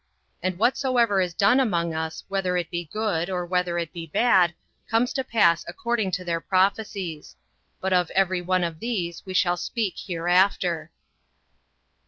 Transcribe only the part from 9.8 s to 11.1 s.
hereafter.